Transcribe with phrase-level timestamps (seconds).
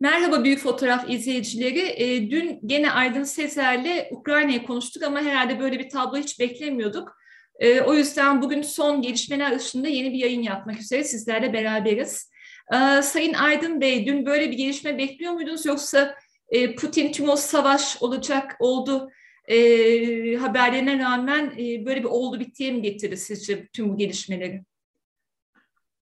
[0.00, 1.78] Merhaba Büyük Fotoğraf izleyicileri.
[1.78, 7.16] E, dün gene Aydın Sezer'le Ukrayna'yı konuştuk ama herhalde böyle bir tablo hiç beklemiyorduk.
[7.58, 12.33] E, o yüzden bugün son gelişmeler ışığında yeni bir yayın yapmak üzere sizlerle beraberiz.
[12.72, 16.14] E, Sayın Aydın Bey, dün böyle bir gelişme bekliyor muydunuz yoksa
[16.48, 19.10] e, Putin tüm o savaş olacak oldu
[19.48, 19.56] e,
[20.36, 24.64] haberlerine rağmen e, böyle bir oldu bittiye mi getirdi sizce tüm bu gelişmeleri?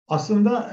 [0.08, 0.72] Aslında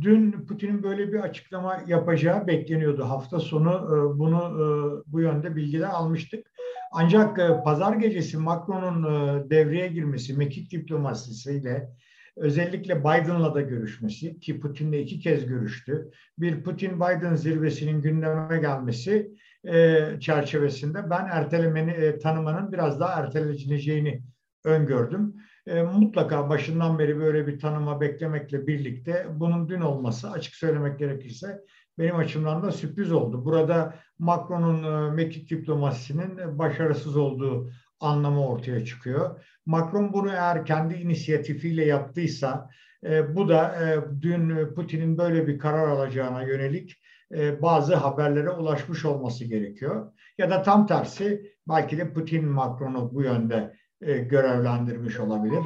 [0.00, 3.04] dün Putin'in böyle bir açıklama yapacağı bekleniyordu.
[3.04, 3.88] Hafta sonu
[4.18, 6.52] bunu bu yönde bilgiler almıştık.
[6.92, 9.04] Ancak pazar gecesi Macron'un
[9.50, 11.90] devreye girmesi, mekik diplomasisiyle
[12.36, 16.10] özellikle Biden'la da görüşmesi ki Putin'le iki kez görüştü.
[16.38, 19.30] Bir Putin-Biden zirvesinin gündeme gelmesi
[19.64, 24.22] e, çerçevesinde ben ertelemeni e, tanımanın biraz daha erteleneceğini
[24.64, 25.34] öngördüm.
[25.66, 31.60] E, mutlaka başından beri böyle bir tanıma beklemekle birlikte bunun dün olması açık söylemek gerekirse
[31.98, 33.44] benim açımdan da sürpriz oldu.
[33.44, 37.70] Burada Macron'un e, mekik diplomasisinin başarısız olduğu
[38.04, 39.44] anlamı ortaya çıkıyor.
[39.66, 42.70] Macron bunu eğer kendi inisiyatifiyle yaptıysa
[43.04, 47.02] e, bu da e, dün Putin'in böyle bir karar alacağına yönelik
[47.34, 50.12] e, bazı haberlere ulaşmış olması gerekiyor.
[50.38, 55.62] Ya da tam tersi belki de Putin Macron'u bu yönde e, görevlendirmiş olabilir.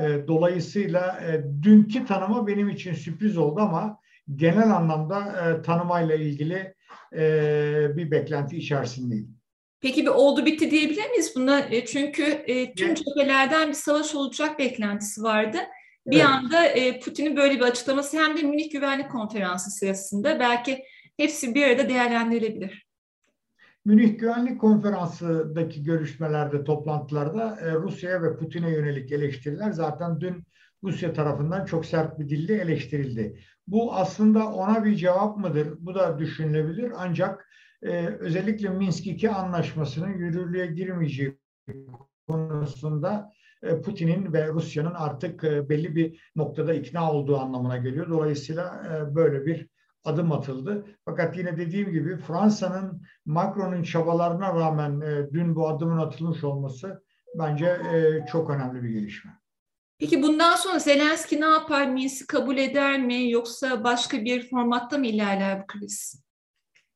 [0.00, 3.98] E, dolayısıyla e, dünkü tanıma benim için sürpriz oldu ama
[4.36, 6.74] genel anlamda e, tanımayla ilgili
[7.12, 9.39] e, bir beklenti içerisindeyim.
[9.80, 11.60] Peki bir oldu bitti diyebilir miyiz buna?
[11.60, 15.58] E, çünkü e, tüm cephelerden bir savaş olacak beklentisi vardı.
[16.06, 16.26] Bir evet.
[16.26, 20.84] anda e, Putin'in böyle bir açıklaması hem de Münih Güvenlik Konferansı sırasında belki
[21.16, 22.86] hepsi bir arada değerlendirilebilir.
[23.84, 30.44] Münih Güvenlik Konferansı'daki görüşmelerde, toplantılarda e, Rusya'ya ve Putin'e yönelik eleştiriler zaten dün
[30.84, 33.40] Rusya tarafından çok sert bir dille eleştirildi.
[33.66, 35.68] Bu aslında ona bir cevap mıdır?
[35.80, 36.92] Bu da düşünülebilir.
[36.96, 37.48] Ancak
[37.82, 41.38] e, özellikle Minsk 2 anlaşmasının yürürlüğe girmeyeceği
[42.28, 43.32] konusunda
[43.62, 48.08] e, Putin'in ve Rusya'nın artık e, belli bir noktada ikna olduğu anlamına geliyor.
[48.08, 49.68] Dolayısıyla e, böyle bir
[50.04, 50.86] adım atıldı.
[51.04, 57.02] Fakat yine dediğim gibi Fransa'nın Macron'un çabalarına rağmen e, dün bu adımın atılmış olması
[57.38, 59.30] bence e, çok önemli bir gelişme.
[59.98, 61.90] Peki bundan sonra Zelenski ne yapar?
[61.90, 63.30] Minsk'i kabul eder mi?
[63.30, 66.22] Yoksa başka bir formatta mı ilerler bu kriz?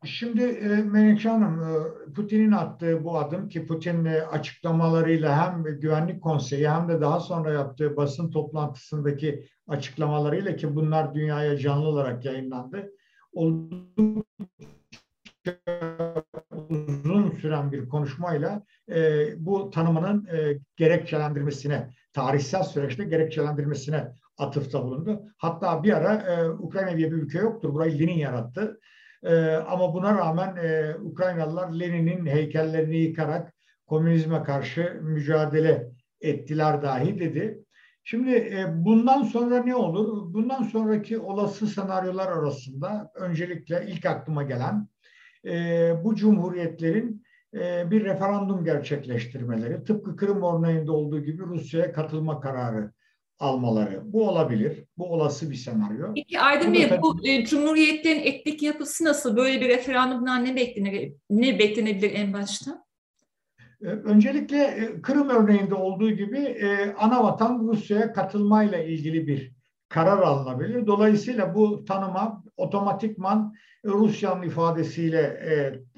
[0.04, 6.22] Şimdi e, Menekşe Hanım, e, Putin'in attığı bu adım ki Putin e, açıklamalarıyla hem Güvenlik
[6.22, 12.90] Konseyi hem de daha sonra yaptığı basın toplantısındaki açıklamalarıyla ki bunlar dünyaya canlı olarak yayınlandı.
[13.32, 14.24] Oldukça
[16.50, 20.28] uzun süren bir konuşmayla e, bu tanımının
[20.76, 25.22] gerekçelendirmesine, tarihsel süreçte gerekçelendirmesine atıfta bulundu.
[25.38, 27.74] Hatta bir ara Ukrayna diye bir ülke yoktur.
[27.74, 28.80] Burayı Lenin yarattı.
[29.24, 33.54] E, ama buna rağmen e, Ukraynalılar Lenin'in heykellerini yıkarak
[33.86, 35.90] komünizme karşı mücadele
[36.20, 37.64] ettiler dahi dedi.
[38.04, 40.34] Şimdi e, bundan sonra ne olur?
[40.34, 44.88] Bundan sonraki olası senaryolar arasında öncelikle ilk aklıma gelen
[45.46, 47.24] e, bu cumhuriyetlerin
[47.54, 52.92] e, bir referandum gerçekleştirmeleri, tıpkı Kırım örneğinde olduğu gibi Rusya'ya katılma kararı
[53.38, 54.02] almaları.
[54.04, 54.84] Bu olabilir.
[54.98, 56.14] Bu olası bir senaryo.
[56.14, 59.36] Peki Aydın Bey, bu e, cumhuriyetlerin etnik yapısı nasıl?
[59.36, 62.84] Böyle bir referandumdan ne beklenir, ne beklenebilir en başta?
[63.82, 69.52] E, öncelikle e, Kırım örneğinde olduğu gibi e, ana vatan Rusya'ya katılmayla ilgili bir
[69.88, 70.86] karar alınabilir.
[70.86, 73.54] Dolayısıyla bu tanıma otomatikman
[73.84, 75.52] Rusya'nın ifadesiyle e,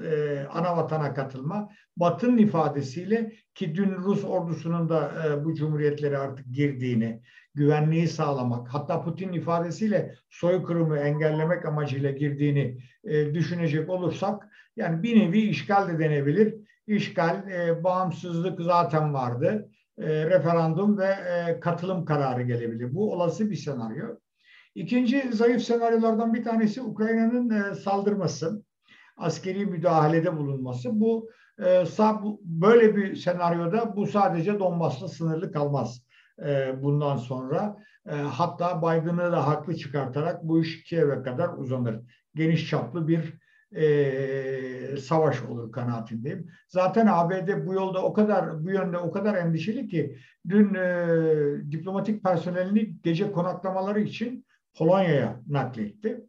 [0.06, 6.47] e, ana vatana katılma, Batı'nın ifadesiyle ki dün Rus ordusunun da e, bu cumhuriyetlere artık
[6.53, 7.22] girdiğini,
[7.55, 15.41] güvenliği sağlamak, hatta Putin ifadesiyle soykırımı engellemek amacıyla girdiğini e, düşünecek olursak, yani bir nevi
[15.41, 16.54] işgal de denebilir.
[16.86, 19.71] İşgal, e, bağımsızlık zaten vardı.
[19.98, 22.95] E, referandum ve e, katılım kararı gelebilir.
[22.95, 24.07] Bu olası bir senaryo.
[24.77, 28.63] İkinci zayıf senaryolardan bir tanesi Ukrayna'nın e, saldırması,
[29.17, 31.01] askeri müdahalede bulunması.
[31.01, 31.84] Bu e,
[32.45, 36.03] böyle bir senaryoda bu sadece Donbas'la sınırlı kalmaz
[36.47, 37.77] e, bundan sonra.
[38.31, 42.01] Hatta Biden'ı da haklı çıkartarak bu iş Kiev'e kadar uzanır.
[42.34, 43.34] Geniş çaplı bir
[43.77, 46.51] e, savaş olur kanaatindeyim.
[46.69, 50.17] Zaten ABD bu yolda o kadar bu yönde o kadar endişeli ki
[50.49, 51.07] dün e,
[51.71, 54.46] diplomatik personelini gece konaklamaları için
[54.78, 56.21] Polonya'ya nakletti.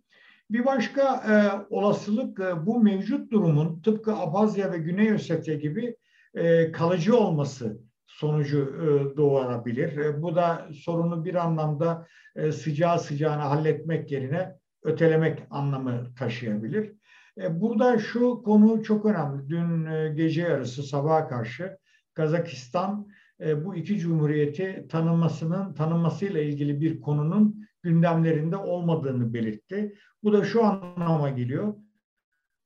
[0.52, 1.34] Bir başka e,
[1.70, 5.96] olasılık e, bu mevcut durumun tıpkı Abhazya ve Güney Ossetya gibi
[6.36, 7.78] e, kalıcı olması
[8.08, 9.98] sonucu e, doğurabilir.
[9.98, 16.94] E, bu da sorunu bir anlamda e, sıcağı sıcağına halletmek yerine ötelemek anlamı taşıyabilir.
[17.42, 19.50] E, burada şu konu çok önemli.
[19.50, 21.78] Dün e, gece yarısı sabaha karşı
[22.14, 23.08] Kazakistan
[23.40, 29.96] e, bu iki cumhuriyeti tanınmasının tanınmasıyla ilgili bir konunun gündemlerinde olmadığını belirtti.
[30.24, 31.74] Bu da şu anlama geliyor.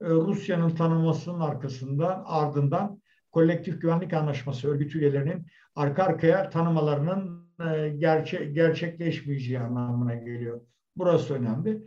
[0.01, 7.41] Rusya'nın tanınmasının arkasından ardından kolektif güvenlik anlaşması örgüt üyelerinin arka arkaya tanımalarının
[7.99, 10.61] gerçe, gerçekleşmeyeceği anlamına geliyor.
[10.95, 11.83] Burası önemli.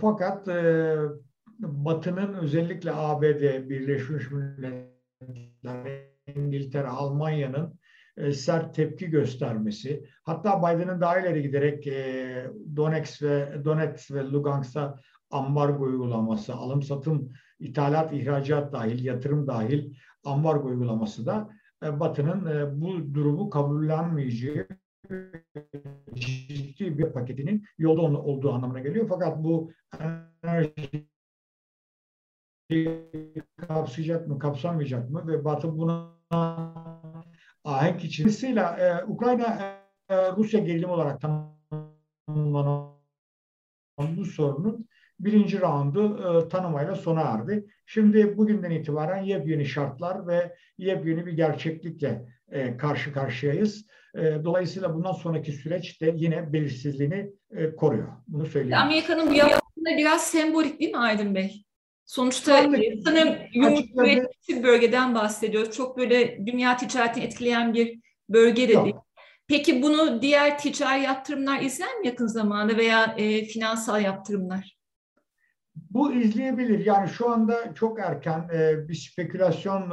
[0.00, 0.48] Fakat
[1.58, 6.02] Batı'nın özellikle ABD, Birleşmiş Milletler,
[6.36, 7.78] İngiltere, Almanya'nın
[8.16, 14.96] e, sert tepki göstermesi, hatta Biden'ın daha ileri giderek e, Donetsk ve Donetsk ve Lugansk'a
[15.30, 19.94] ambargo uygulaması, alım satım, ithalat, ihracat dahil, yatırım dahil
[20.24, 21.48] ambargo uygulaması da
[21.84, 24.64] e, Batı'nın bu durumu kabullenmeyeceği
[26.14, 29.06] ciddi bir paketinin yolda olduğu anlamına geliyor.
[29.08, 31.08] Fakat bu enerji
[33.68, 36.14] kapsayacak mı, kapsamayacak mı ve Batı buna
[37.64, 38.28] ahenk içinde.
[38.28, 39.76] Dolayısıyla e, Ukrayna
[40.08, 42.94] e, Rusya gerilim olarak tanımlanan
[44.16, 44.88] bu sorunun
[45.20, 47.66] birinci raundu e, tanımayla sona erdi.
[47.86, 53.86] Şimdi bugünden itibaren yepyeni şartlar ve yepyeni bir gerçeklikle e, karşı karşıyayız.
[54.14, 58.08] E, dolayısıyla bundan sonraki süreç de yine belirsizliğini e, koruyor.
[58.28, 58.78] Bunu söyleyeyim.
[58.78, 61.64] Amerika'nın bu yaptığında biraz sembolik değil mi Aydın Bey?
[62.06, 62.62] Sonuçta
[63.04, 63.84] sanırım yumruk
[64.48, 65.76] bir bölgeden bahsediyoruz.
[65.76, 68.94] Çok böyle dünya ticaretini etkileyen bir bölge de değil.
[69.48, 74.76] Peki bunu diğer ticari yaptırımlar izler mi yakın zamanda veya e, finansal yaptırımlar?
[75.74, 76.86] Bu izleyebilir.
[76.86, 79.90] Yani şu anda çok erken e, bir spekülasyon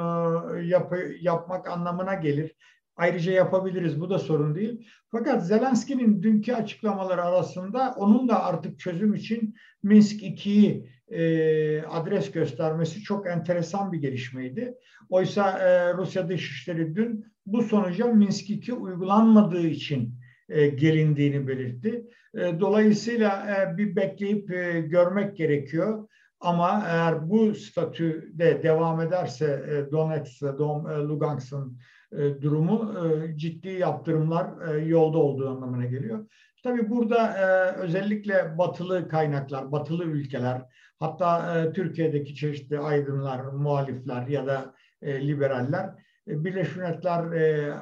[0.58, 2.56] e, yap, yapmak anlamına gelir.
[2.96, 4.02] Ayrıca yapabiliriz.
[4.02, 4.88] Bu da sorun değil.
[5.12, 13.02] Fakat Zelenski'nin dünkü açıklamaları arasında onun da artık çözüm için Minsk 2'yi e, adres göstermesi
[13.02, 14.74] çok enteresan bir gelişmeydi.
[15.10, 20.16] Oysa e, Rusya Dışişleri dün bu sonuca Minsk 2 uygulanmadığı için
[20.50, 22.06] e, gelindiğini belirtti.
[22.34, 26.08] E, dolayısıyla e, bir bekleyip e, görmek gerekiyor.
[26.40, 31.78] Ama eğer bu statüde devam ederse e, Donetsk ve e, Lugansk'ın
[32.12, 36.28] e, durumu e, ciddi yaptırımlar e, yolda olduğu anlamına geliyor.
[36.64, 37.36] Tabii burada
[37.78, 40.62] özellikle batılı kaynaklar, batılı ülkeler,
[41.00, 44.74] hatta Türkiye'deki çeşitli aydınlar, muhalifler ya da
[45.04, 45.96] liberaller
[46.28, 47.74] e, Birleşmiş Milletler e,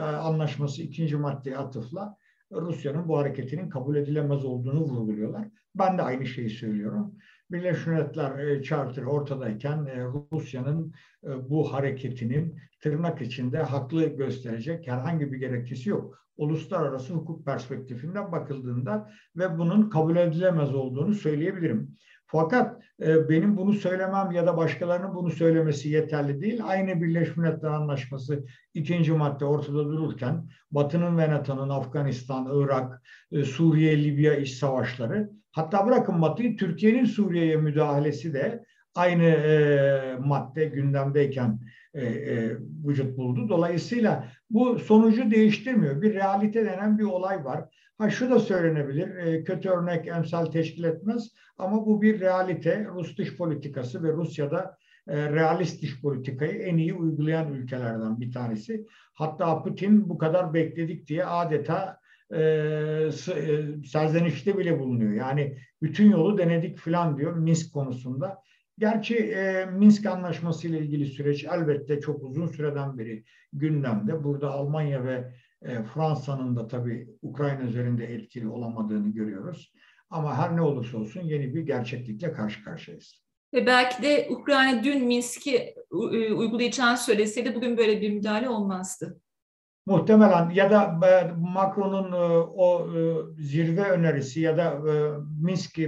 [0.00, 2.16] anlaşması ikinci maddeye atıfla
[2.52, 5.48] Rusya'nın bu hareketinin kabul edilemez olduğunu vurguluyorlar.
[5.74, 7.14] Ben de aynı şeyi söylüyorum.
[7.50, 10.92] Birleşmiş Milletler e, Charter ortadayken e, Rusya'nın
[11.24, 16.18] e, bu hareketinin tırnak içinde haklı gösterecek herhangi bir gerekçesi yok.
[16.36, 21.96] Uluslararası hukuk perspektifinden bakıldığında ve bunun kabul edilemez olduğunu söyleyebilirim.
[22.26, 26.60] Fakat e, benim bunu söylemem ya da başkalarının bunu söylemesi yeterli değil.
[26.64, 28.44] Aynı Birleşmiş Milletler Anlaşması
[28.74, 33.02] ikinci madde ortada dururken Batı'nın ve NATO'nun Afganistan, Irak,
[33.44, 41.60] Suriye, Libya iş savaşları hatta bırakın Batı'yı Türkiye'nin Suriye'ye müdahalesi de aynı e, madde gündemdeyken
[41.94, 42.56] e, e,
[42.86, 43.48] vücut buldu.
[43.48, 46.02] Dolayısıyla bu sonucu değiştirmiyor.
[46.02, 47.64] Bir realite denen bir olay var.
[47.98, 52.86] Ha şu da söylenebilir, e, kötü örnek emsal teşkil etmez ama bu bir realite.
[52.94, 54.76] Rus dış politikası ve Rusya'da
[55.08, 58.86] e, realist dış politikayı en iyi uygulayan ülkelerden bir tanesi.
[59.14, 61.98] Hatta Putin bu kadar bekledik diye adeta
[63.86, 65.12] serzenişte bile bulunuyor.
[65.12, 68.42] Yani bütün yolu denedik falan diyor Minsk konusunda.
[68.78, 74.24] Gerçi e, Minsk Anlaşması ile ilgili süreç elbette çok uzun süreden beri gündemde.
[74.24, 79.72] Burada Almanya ve e, Fransa'nın da tabii Ukrayna üzerinde etkili olamadığını görüyoruz.
[80.10, 83.24] Ama her ne olursa olsun yeni bir gerçeklikle karşı karşıyayız.
[83.54, 89.20] Ve belki de Ukrayna dün Minsk'i e, uygulayacağını söyleseydi bugün böyle bir müdahale olmazdı.
[89.86, 92.24] Muhtemelen ya da e, Macron'un e,
[92.56, 92.88] o
[93.38, 94.78] zirve önerisi ya da
[95.40, 95.78] Minsk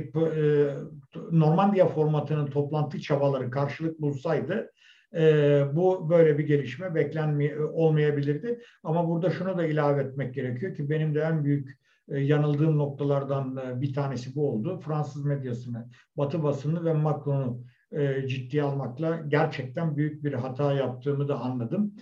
[1.31, 4.73] Normandiya formatının toplantı çabaları karşılık bulsaydı
[5.73, 8.61] bu böyle bir gelişme beklenmeye olmayabilirdi.
[8.85, 13.57] Ama burada şunu da ilave etmek gerekiyor ki benim de en büyük e, yanıldığım noktalardan
[13.57, 14.81] e, bir tanesi bu oldu.
[14.81, 21.41] Fransız medyasını, Batı basını ve Macron'u e, ciddiye almakla gerçekten büyük bir hata yaptığımı da
[21.41, 21.95] anladım.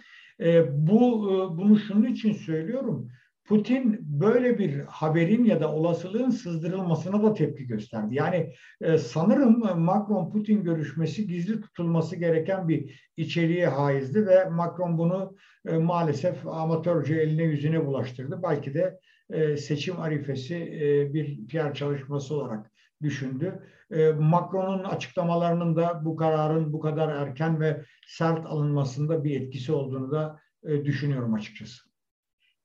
[0.71, 3.09] Bu bunu şunun için söylüyorum.
[3.45, 8.15] Putin böyle bir haberin ya da olasılığın sızdırılmasına da tepki gösterdi.
[8.15, 15.37] Yani e, sanırım Macron-Putin görüşmesi gizli tutulması gereken bir içeriğe haizdi ve Macron bunu
[15.67, 18.41] e, maalesef amatörce eline yüzüne bulaştırdı.
[18.43, 19.01] Belki de
[19.31, 22.71] e, seçim arifesi e, bir PR çalışması olarak
[23.03, 23.63] düşündü.
[23.91, 30.11] E, Macron'un açıklamalarının da bu kararın bu kadar erken ve sert alınmasında bir etkisi olduğunu
[30.13, 31.95] da e, düşünüyorum açıkçası.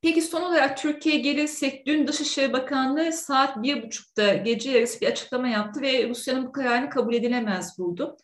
[0.01, 5.47] Peki son olarak Türkiye'ye gelirsek dün Dışişleri Bakanlığı saat bir buçukta gece yarısı bir açıklama
[5.47, 8.17] yaptı ve Rusya'nın bu kararını kabul edilemez buldu.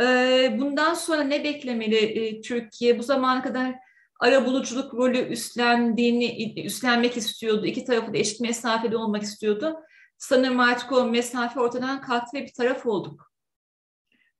[0.00, 2.98] Ee, bundan sonra ne beklemeli e, Türkiye?
[2.98, 3.74] Bu zamana kadar
[4.20, 7.66] ara buluculuk rolü üstlendiğini üstlenmek istiyordu.
[7.66, 9.76] İki tarafı da eşit mesafede olmak istiyordu.
[10.22, 13.32] Sanırım artık o mesafe ortadan kalktı ve bir taraf olduk.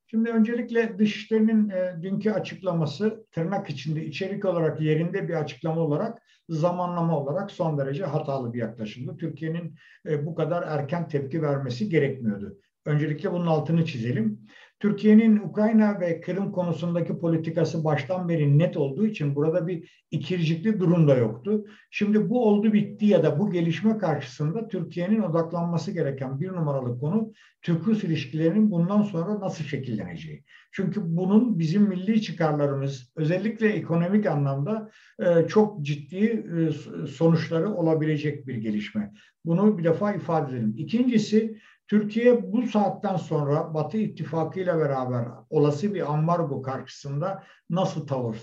[0.07, 7.19] Şimdi öncelikle Dışişleri'nin e, dünkü açıklaması tırnak içinde içerik olarak yerinde bir açıklama olarak zamanlama
[7.19, 9.17] olarak son derece hatalı bir yaklaşımdı.
[9.17, 9.75] Türkiye'nin
[10.07, 12.59] e, bu kadar erken tepki vermesi gerekmiyordu.
[12.85, 14.47] Öncelikle bunun altını çizelim.
[14.83, 21.09] Türkiye'nin Ukrayna ve Kırım konusundaki politikası baştan beri net olduğu için burada bir ikircikli durum
[21.09, 21.65] da yoktu.
[21.91, 27.33] Şimdi bu oldu bitti ya da bu gelişme karşısında Türkiye'nin odaklanması gereken bir numaralı konu
[27.63, 30.45] Türk-Rus ilişkilerinin bundan sonra nasıl şekilleneceği.
[30.73, 36.71] Çünkü bunun bizim milli çıkarlarımız özellikle ekonomik anlamda e, çok ciddi e,
[37.07, 39.13] sonuçları olabilecek bir gelişme.
[39.45, 40.75] Bunu bir defa ifade edelim.
[40.77, 41.59] İkincisi
[41.93, 48.37] Türkiye bu saatten sonra Batı İttifakı ile beraber olası bir ambargo karşısında nasıl tavır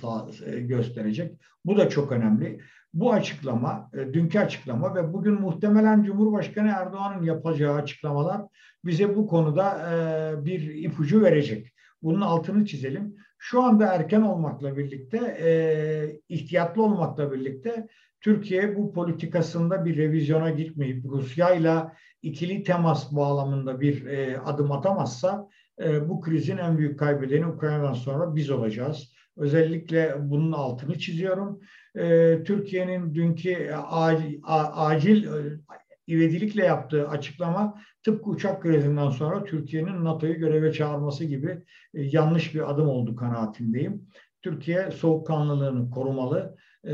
[0.46, 1.42] e, gösterecek?
[1.66, 2.60] Bu da çok önemli.
[2.94, 8.42] Bu açıklama, e, dünkü açıklama ve bugün muhtemelen Cumhurbaşkanı Erdoğan'ın yapacağı açıklamalar
[8.86, 11.74] bize bu konuda e, bir ipucu verecek.
[12.04, 13.16] Bunun altını çizelim.
[13.38, 17.88] Şu anda erken olmakla birlikte, ihtiyatlı olmakla birlikte
[18.22, 21.84] Türkiye bu politikasında bir revizyona gitmeyip Rusya ile
[22.22, 25.48] ikili temas bağlamında bir e, adım atamazsa
[25.82, 29.14] e, bu krizin en büyük kaybedeni Ukrayna'dan sonra biz olacağız.
[29.38, 31.60] Özellikle bunun altını çiziyorum.
[31.96, 34.40] E, Türkiye'nin dünkü acil,
[34.74, 35.60] acil e,
[36.10, 42.72] ivedilikle yaptığı açıklama tıpkı uçak krizinden sonra Türkiye'nin NATO'yu göreve çağırması gibi e, yanlış bir
[42.72, 44.08] adım oldu kanaatindeyim.
[44.42, 46.94] Türkiye soğukkanlılığını korumalı e,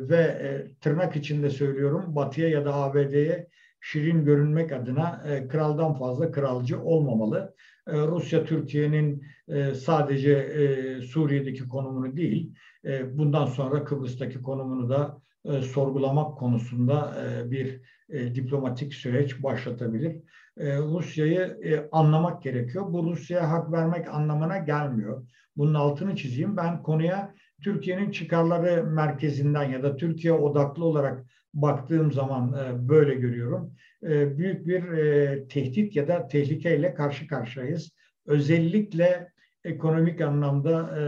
[0.00, 3.48] ve e, tırnak içinde söylüyorum Batı'ya ya da ABD'ye
[3.80, 7.54] şirin görünmek adına e, kraldan fazla kralcı olmamalı.
[7.86, 12.54] E, Rusya Türkiye'nin e, sadece e, Suriye'deki konumunu değil,
[12.84, 20.16] e, bundan sonra Kıbrıs'taki konumunu da e, sorgulamak konusunda e, bir e, diplomatik süreç başlatabilir.
[20.56, 22.92] E, Rusya'yı e, anlamak gerekiyor.
[22.92, 25.26] Bu Rusya'ya hak vermek anlamına gelmiyor.
[25.56, 26.56] Bunun altını çizeyim.
[26.56, 33.74] Ben konuya Türkiye'nin çıkarları merkezinden ya da Türkiye odaklı olarak baktığım zaman e, böyle görüyorum.
[34.02, 37.90] E, büyük bir e, tehdit ya da tehlikeyle karşı karşıyayız.
[38.26, 39.32] Özellikle
[39.64, 40.98] ekonomik anlamda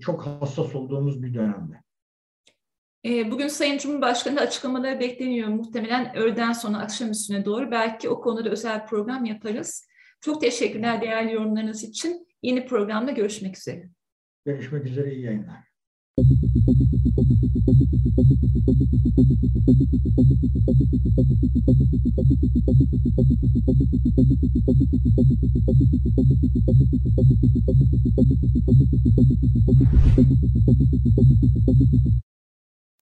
[0.00, 1.74] çok hassas olduğumuz bir dönemde.
[3.30, 5.48] Bugün Sayın Cumhurbaşkanı açıklamaları bekleniyor.
[5.48, 7.70] Muhtemelen öğleden sonra akşam üstüne doğru.
[7.70, 9.86] Belki o konuda özel program yaparız.
[10.20, 12.26] Çok teşekkürler değerli yorumlarınız için.
[12.42, 13.88] Yeni programda görüşmek üzere.
[14.44, 15.64] Görüşmek üzere, iyi yayınlar.